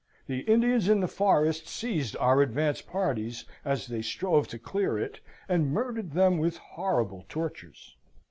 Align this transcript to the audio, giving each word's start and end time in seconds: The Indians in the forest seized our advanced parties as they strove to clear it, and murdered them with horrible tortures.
The 0.25 0.39
Indians 0.39 0.89
in 0.89 0.99
the 0.99 1.07
forest 1.07 1.67
seized 1.67 2.17
our 2.17 2.41
advanced 2.41 2.87
parties 2.87 3.45
as 3.63 3.85
they 3.85 4.01
strove 4.01 4.47
to 4.47 4.57
clear 4.57 4.97
it, 4.97 5.19
and 5.47 5.71
murdered 5.71 6.13
them 6.13 6.39
with 6.39 6.57
horrible 6.57 7.23
tortures. 7.29 7.95